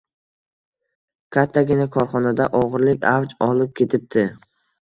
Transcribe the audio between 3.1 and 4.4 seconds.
avj olib ketibdi